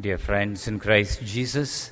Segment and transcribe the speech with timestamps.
[0.00, 1.90] Dear friends in Christ Jesus,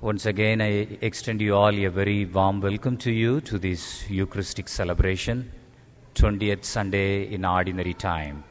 [0.00, 4.68] once again I extend you all a very warm welcome to you to this Eucharistic
[4.68, 5.52] celebration,
[6.14, 8.44] 20th Sunday in Ordinary Time.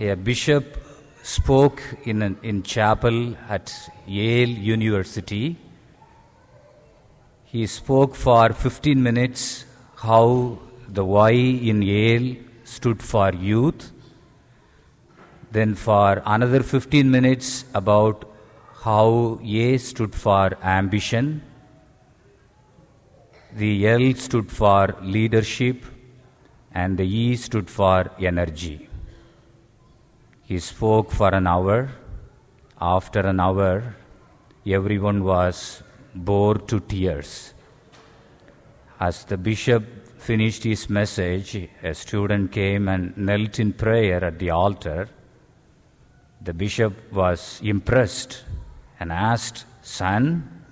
[0.00, 0.76] A bishop
[1.22, 3.72] spoke in, an, in chapel at
[4.08, 5.56] Yale University.
[7.44, 13.92] He spoke for 15 minutes how the Y in Yale stood for youth
[15.56, 18.24] then for another 15 minutes about
[18.84, 21.42] how A stood for ambition,
[23.54, 25.84] the L stood for leadership,
[26.72, 28.88] and the E stood for energy.
[30.42, 31.88] He spoke for an hour.
[32.78, 33.96] After an hour,
[34.66, 35.82] everyone was
[36.14, 37.54] bored to tears.
[39.00, 39.84] As the bishop
[40.18, 45.08] finished his message, a student came and knelt in prayer at the altar.
[46.40, 48.44] The bishop was impressed
[49.00, 50.64] and asked, Son,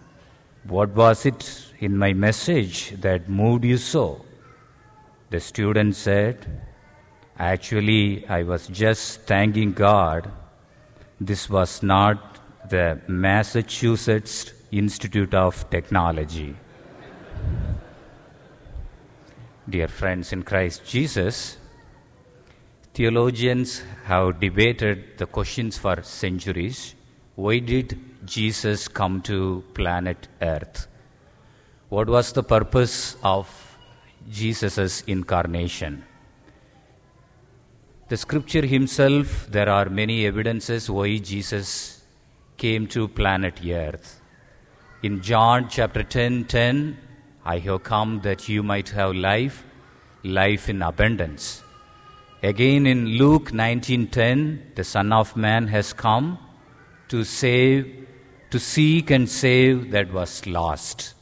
[0.64, 4.24] what was it in my message that moved you so?
[5.30, 6.62] The student said,
[7.38, 10.30] Actually, I was just thanking God.
[11.20, 16.56] This was not the Massachusetts Institute of Technology.
[19.68, 21.56] Dear friends in Christ Jesus,
[22.94, 26.94] Theologians have debated the questions for centuries.
[27.34, 30.86] Why did Jesus come to planet Earth?
[31.88, 33.48] What was the purpose of
[34.30, 36.04] Jesus' incarnation?
[38.10, 42.00] The scripture himself, there are many evidences why Jesus
[42.56, 44.20] came to planet Earth.
[45.02, 46.96] In John chapter 10 10,
[47.44, 49.64] I have come that you might have life,
[50.22, 51.63] life in abundance.
[52.48, 56.26] Again in Luke 19:10, the Son of Man has come
[57.08, 57.84] to save,
[58.50, 61.14] to seek and save that was lost.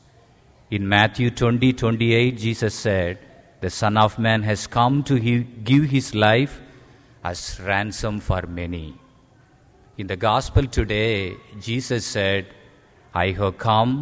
[0.77, 3.21] In Matthew 20:28, Jesus said,
[3.60, 6.56] "The Son of Man has come to he- give his life
[7.31, 8.89] as ransom for many."
[9.97, 11.37] In the gospel today,
[11.69, 12.49] Jesus said,
[13.15, 13.93] "I have come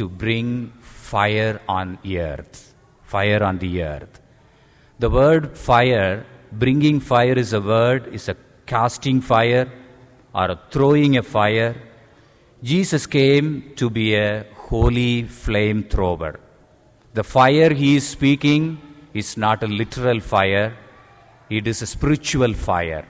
[0.00, 2.74] to bring fire on earth."
[3.14, 4.18] Fire on the earth.
[4.98, 8.36] The word fire bringing fire is a word, is a
[8.66, 9.70] casting fire
[10.34, 11.74] or a throwing a fire.
[12.62, 16.38] Jesus came to be a holy flame thrower.
[17.14, 18.80] The fire he is speaking
[19.14, 20.76] is not a literal fire,
[21.48, 23.06] it is a spiritual fire.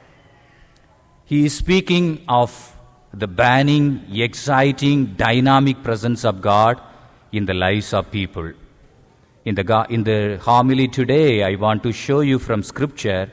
[1.25, 2.75] He is speaking of
[3.13, 6.81] the burning, exciting, dynamic presence of God
[7.33, 8.53] in the lives of people.
[9.49, 13.31] In the, in the homily today, I want to show you from Scripture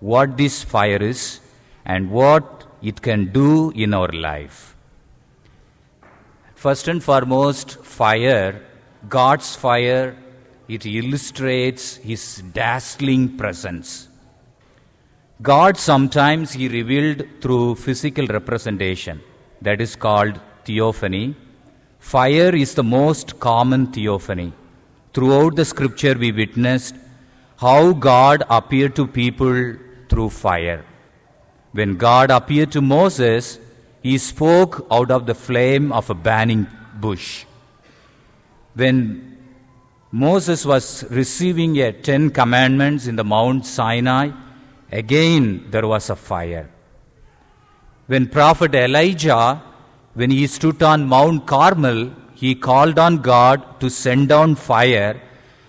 [0.00, 1.40] what this fire is
[1.84, 4.74] and what it can do in our life.
[6.54, 8.62] First and foremost, fire,
[9.10, 10.16] God's fire,
[10.66, 14.08] it illustrates His dazzling presence.
[15.42, 19.20] God sometimes He revealed through physical representation,
[19.60, 21.36] that is called theophany.
[21.98, 24.54] Fire is the most common theophany.
[25.12, 26.94] Throughout the scripture, we witnessed
[27.56, 29.74] how God appeared to people
[30.08, 30.84] through fire.
[31.72, 33.58] When God appeared to Moses,
[34.02, 37.44] he spoke out of the flame of a burning bush.
[38.74, 39.36] When
[40.10, 44.30] Moses was receiving a Ten Commandments in the Mount Sinai,
[44.90, 46.70] again there was a fire.
[48.06, 49.62] When Prophet Elijah,
[50.14, 55.20] when he stood on Mount Carmel, he called on God to send down fire,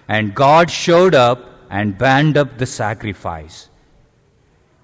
[0.07, 1.39] and God showed up
[1.69, 3.67] and burned up the sacrifice.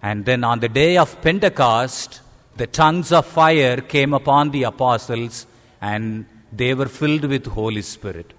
[0.02, 2.20] And then on the day of Pentecost,
[2.58, 5.48] the tongues of fire came upon the apostles,
[5.80, 8.34] and they were filled with Holy Spirit.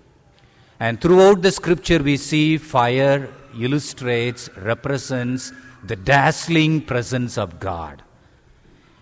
[0.79, 8.03] And throughout the scripture, we see fire illustrates, represents the dazzling presence of God.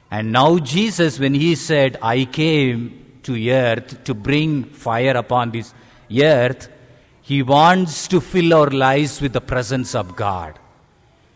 [0.08, 5.72] And now, Jesus, when he said, I came to earth to bring fire upon this
[6.22, 6.68] earth,
[7.22, 10.58] he wants to fill our lives with the presence of God.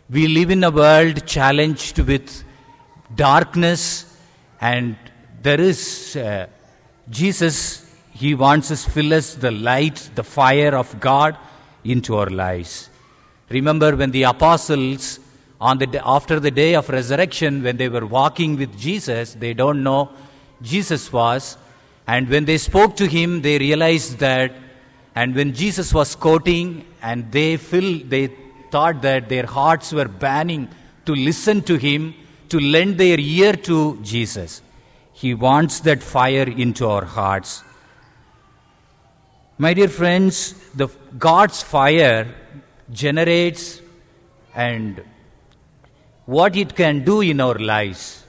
[0.09, 2.45] We live in a world challenged with
[3.15, 3.83] darkness,
[4.61, 4.97] and
[5.43, 6.47] there is uh,
[7.09, 11.37] Jesus, he wants us fill us the light, the fire of God
[11.85, 12.91] into our lives.
[13.49, 15.19] Remember when the apostles
[15.61, 19.53] on the day, after the day of resurrection when they were walking with Jesus they
[19.53, 20.11] don't know
[20.63, 21.59] Jesus was
[22.13, 24.53] and when they spoke to him they realized that
[25.15, 26.69] and when Jesus was quoting
[27.03, 28.25] and they feel they
[28.71, 30.69] thought that their hearts were burning
[31.07, 32.15] to listen to Him,
[32.49, 34.63] to lend their ear to Jesus.
[35.13, 37.63] He wants that fire into our hearts.
[39.59, 42.35] My dear friends, the God's fire
[42.91, 43.83] generates
[44.55, 45.03] and
[46.25, 48.25] what it can do in our lives.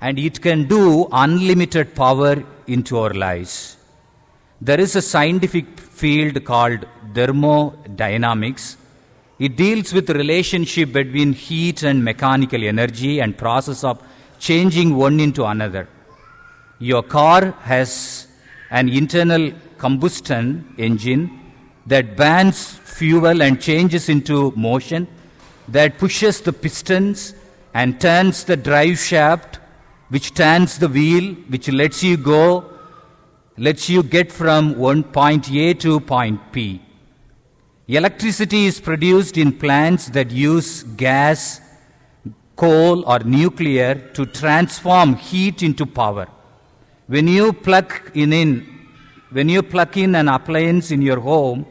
[0.00, 3.76] And it can do unlimited power into our lives.
[4.60, 8.76] There is a scientific field called thermodynamics.
[9.38, 14.02] It deals with the relationship between heat and mechanical energy and process of
[14.38, 15.88] changing one into another.
[16.78, 18.28] Your car has
[18.70, 21.52] an internal combustion engine
[21.86, 25.06] that burns fuel and changes into motion,
[25.68, 27.34] that pushes the pistons
[27.74, 29.58] and turns the drive shaft,
[30.08, 32.64] which turns the wheel, which lets you go,
[33.56, 36.80] lets you get from one point A to point P.
[37.88, 41.60] Electricity is produced in plants that use gas,
[42.56, 46.26] coal, or nuclear to transform heat into power.
[47.06, 48.76] When you plug in, in
[49.30, 51.66] when you plug in an appliance in your home,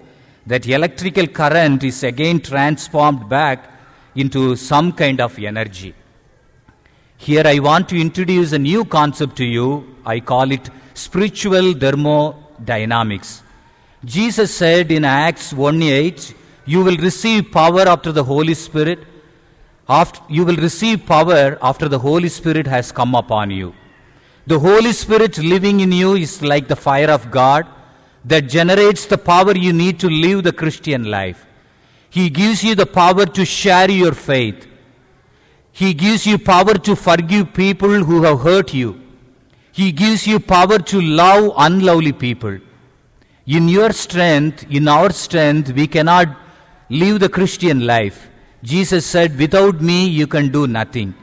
[0.45, 3.69] that electrical current is again transformed back
[4.15, 5.93] into some kind of energy.
[7.17, 9.95] Here I want to introduce a new concept to you.
[10.05, 13.41] I call it spiritual thermodynamics.
[14.03, 16.35] Jesus said in Acts 1 8,
[16.65, 18.99] You will receive power after the Holy Spirit.
[19.87, 23.73] After, you will receive power after the Holy Spirit has come upon you.
[24.47, 27.65] The Holy Spirit living in you is like the fire of God
[28.25, 31.45] that generates the power you need to live the Christian life.
[32.09, 34.67] He gives you the power to share your faith.
[35.81, 39.01] He gives you power to forgive people who have hurt you.
[39.73, 42.59] He gives you power to love unlovely people.
[43.45, 46.29] In your strength, in our strength, we cannot
[46.89, 48.29] live the Christian life.
[48.63, 51.13] Jesus said, Without me, you can do nothing.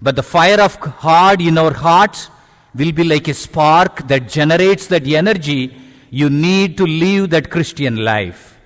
[0.00, 2.30] But the fire of God in our hearts
[2.74, 5.76] will be like a spark that generates that energy
[6.10, 8.58] you need to live that Christian life.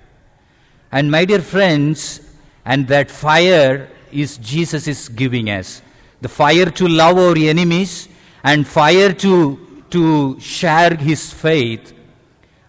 [0.89, 2.21] And my dear friends,
[2.63, 5.81] and that fire is Jesus is giving us.
[6.21, 8.07] The fire to love our enemies
[8.43, 11.93] and fire to, to share his faith.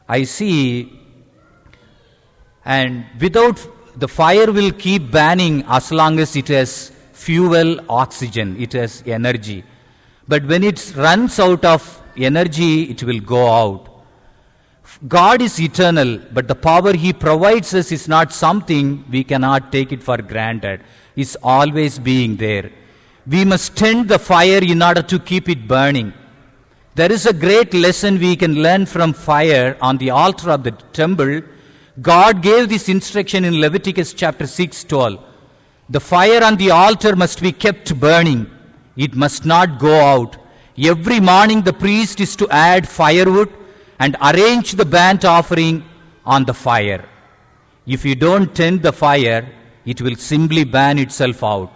[0.08, 0.93] I see,
[2.64, 8.73] and without the fire will keep burning as long as it has fuel, oxygen, it
[8.73, 9.64] has energy.
[10.26, 13.94] But when it runs out of energy, it will go out.
[15.08, 19.93] God is eternal, but the power He provides us is not something we cannot take
[19.93, 20.81] it for granted.
[21.16, 22.70] It's always being there.
[23.26, 26.12] We must tend the fire in order to keep it burning.
[26.94, 30.72] There is a great lesson we can learn from fire on the altar of the
[30.93, 31.43] temple.
[32.00, 35.19] God gave this instruction in Leviticus chapter 6 12.
[35.90, 38.50] The fire on the altar must be kept burning.
[38.96, 40.37] It must not go out.
[40.78, 43.52] Every morning the priest is to add firewood
[43.99, 45.84] and arrange the burnt offering
[46.25, 47.05] on the fire.
[47.87, 49.49] If you don't tend the fire,
[49.85, 51.73] it will simply ban itself out.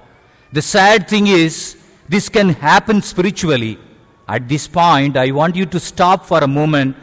[0.53, 1.77] The sad thing is,
[2.09, 3.79] this can happen spiritually.
[4.27, 6.97] At this point, I want you to stop for a moment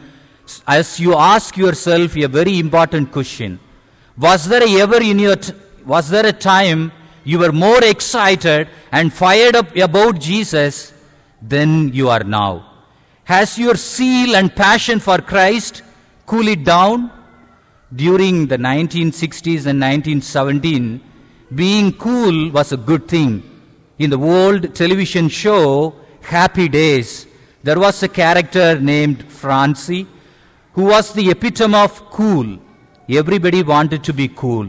[0.66, 3.58] as you ask yourself a very important question.
[4.16, 5.52] Was there ever in your, t-
[5.84, 6.92] was there a time
[7.24, 10.92] you were more excited and fired up about Jesus
[11.42, 12.72] than you are now?
[13.24, 15.82] Has your zeal and passion for Christ
[16.26, 17.10] cooled down?
[17.94, 21.00] During the 1960s and 1917,
[21.54, 23.44] being cool was a good thing.
[24.00, 27.28] In the old television show Happy Days,
[27.62, 30.08] there was a character named Fonzie
[30.72, 32.58] who was the epitome of cool.
[33.08, 34.66] Everybody wanted to be cool.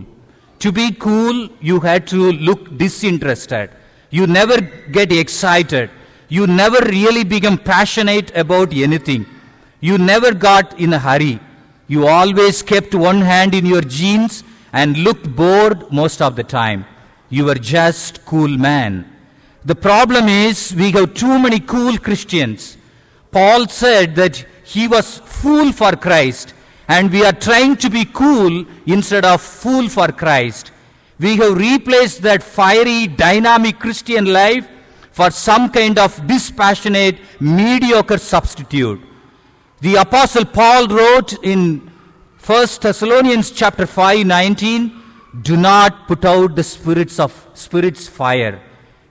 [0.59, 3.71] To be cool, you had to look disinterested.
[4.12, 5.89] You never get excited.
[6.29, 9.25] You never really become passionate about anything.
[9.79, 11.39] You never got in a hurry.
[11.88, 16.86] You always kept one hand in your jeans and looked bored most of the time.
[17.29, 19.10] You were just cool man.
[19.63, 22.77] The problem is we have too many cool Christians.
[23.32, 26.53] Paul said that he was fool for Christ
[26.88, 30.72] and we are trying to be cool instead of fool for Christ.
[31.20, 34.67] We have replaced that fiery, dynamic Christian life
[35.12, 39.01] for some kind of dispassionate, mediocre substitute.
[39.79, 41.91] The apostle Paul wrote in
[42.43, 45.03] 1 Thessalonians chapter 5, 19,
[45.43, 48.60] do not put out the spirits of spirit's fire.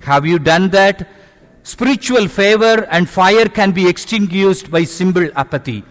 [0.00, 1.08] Have you done that?
[1.62, 5.84] Spiritual favor and fire can be extinguished by simple apathy.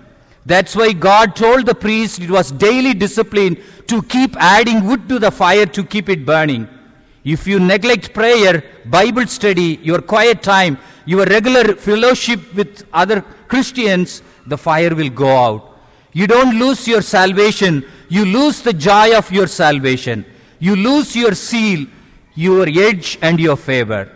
[0.46, 5.20] That's why God told the priest it was daily discipline to keep adding wood to
[5.20, 6.68] the fire to keep it burning.
[7.24, 14.22] If you neglect prayer, Bible study, your quiet time, your regular fellowship with other Christians,
[14.46, 15.78] the fire will go out.
[16.14, 20.26] You don't lose your salvation, you lose the joy of your salvation.
[20.60, 21.88] You lose your seal,
[22.34, 24.12] your edge, and your favor.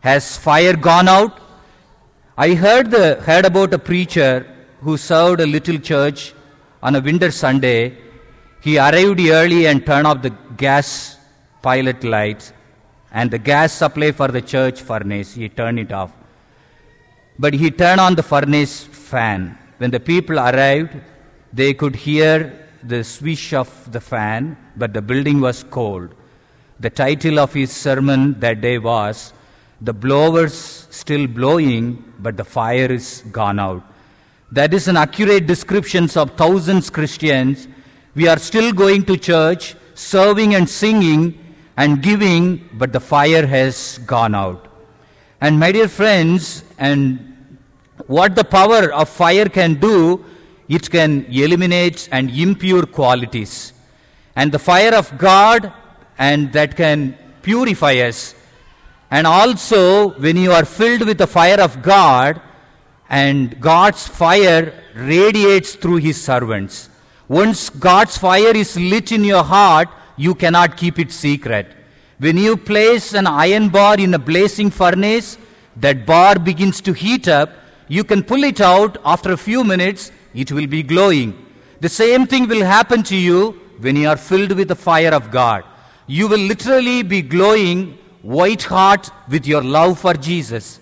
[0.00, 1.40] Has fire gone out?
[2.36, 4.46] I heard, the, heard about a preacher
[4.80, 6.34] who served a little church
[6.82, 7.98] on a winter Sunday.
[8.62, 11.18] He arrived early and turned off the gas
[11.60, 12.52] pilot lights
[13.12, 15.34] and the gas supply for the church furnace.
[15.34, 16.12] He turned it off.
[17.42, 19.58] But he turned on the furnace fan.
[19.78, 20.92] When the people arrived,
[21.52, 22.36] they could hear
[22.84, 26.14] the swish of the fan, but the building was cold.
[26.78, 29.32] The title of his sermon that day was
[29.80, 33.82] The Blowers Still Blowing, but the Fire is Gone Out.
[34.52, 37.66] That is an accurate description of thousands Christians.
[38.14, 43.98] We are still going to church, serving and singing and giving, but the fire has
[44.06, 44.68] gone out.
[45.40, 47.31] And my dear friends, and
[48.06, 50.24] what the power of fire can do
[50.68, 53.72] it can eliminate and impure qualities.
[54.34, 55.72] And the fire of God,
[56.18, 58.34] and that can purify us.
[59.10, 62.40] And also, when you are filled with the fire of God,
[63.10, 66.88] and God's fire radiates through His servants.
[67.28, 71.66] Once God's fire is lit in your heart, you cannot keep it secret.
[72.18, 75.36] When you place an iron bar in a blazing furnace,
[75.76, 77.50] that bar begins to heat up.
[77.96, 81.30] You can pull it out after a few minutes it will be glowing.
[81.80, 85.30] The same thing will happen to you when you are filled with the fire of
[85.30, 85.64] God.
[86.06, 90.80] You will literally be glowing white hot with your love for Jesus.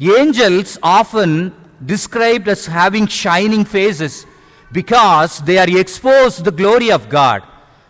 [0.00, 1.52] Angels often
[1.84, 4.24] described as having shining faces
[4.70, 7.42] because they are exposed to the glory of God.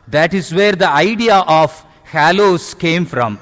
[0.08, 3.38] That is where the idea of halos came from.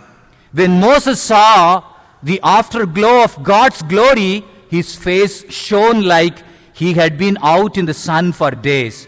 [0.50, 1.85] When Moses saw
[2.25, 6.39] the afterglow of God's glory, his face shone like
[6.73, 9.07] he had been out in the sun for days.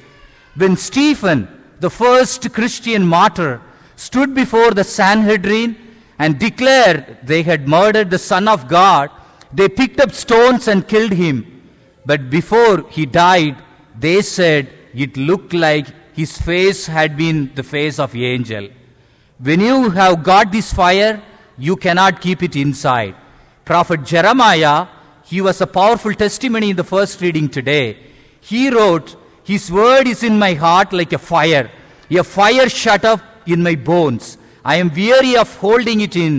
[0.57, 1.49] When Stephen,
[1.81, 3.61] the first Christian martyr,
[3.97, 5.76] stood before the Sanhedrin
[6.19, 9.11] and declared they had murdered the Son of God,
[9.52, 11.37] they picked up stones and killed him.
[12.04, 13.57] But before he died,
[13.99, 18.69] they said it looked like his face had been the face of an angel.
[19.38, 21.23] When you have got this fire,
[21.57, 23.14] you cannot keep it inside.
[23.64, 24.88] Prophet Jeremiah
[25.32, 27.96] he was a powerful testimony in the first reading today.
[28.42, 31.70] He wrote, His word is in my heart like a fire,
[32.10, 34.36] a fire shut up in my bones.
[34.62, 36.34] I am weary of holding it in.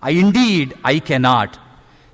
[0.00, 1.58] I, indeed, I cannot.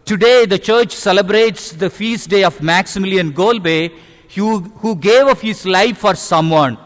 [0.07, 3.93] Today, the church celebrates the feast day of Maximilian Kolbe,
[4.35, 6.79] who, who gave of his life for someone,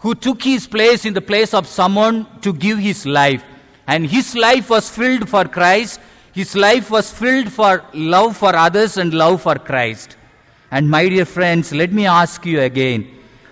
[0.00, 3.42] who took his place in the place of someone to give his life.
[3.86, 5.98] And his life was filled for Christ
[6.38, 10.18] his life was filled for love for others and love for Christ.
[10.70, 13.08] And my dear friends, let me ask you again.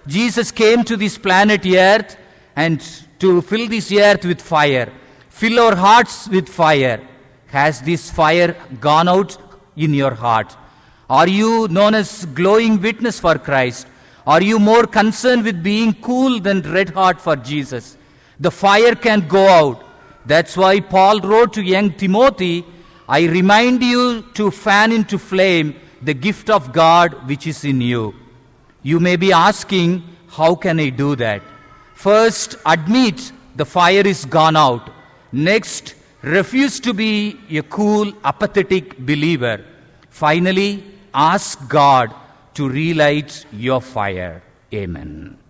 [0.06, 2.18] Jesus came to this planet Earth
[2.54, 2.82] and
[3.20, 4.92] to fill this earth with fire.
[5.30, 7.00] Fill our hearts with fire.
[7.46, 9.38] Has this fire gone out
[9.76, 10.54] in your heart?
[11.08, 13.86] Are you known as glowing witness for Christ?
[14.26, 17.96] Are you more concerned with being cool than red hot for Jesus?
[18.38, 19.83] The fire can go out.
[20.26, 22.64] That's why Paul wrote to young Timothy
[23.08, 28.14] I remind you to fan into flame the gift of God which is in you.
[28.82, 31.42] You may be asking, How can I do that?
[31.94, 34.90] First, admit the fire is gone out.
[35.32, 39.64] Next, refuse to be a cool, apathetic believer.
[40.08, 42.14] Finally, ask God
[42.54, 44.42] to relight your fire.
[44.72, 45.43] Amen.